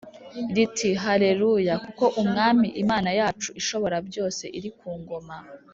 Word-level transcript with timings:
riti 0.55 0.89
“Haleluya! 1.03 1.75
Kuko 1.85 2.05
Umwami 2.21 2.67
Imana 2.83 3.09
yacu 3.19 3.49
Ishoborabyose 3.61 4.43
iri 4.57 4.69
ku 4.79 4.89
ngoma! 4.99 5.37